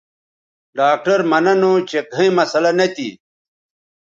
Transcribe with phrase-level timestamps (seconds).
[0.77, 3.09] ڈاکٹر مہ ننو چہ گھئیں مسلہ نہ تھی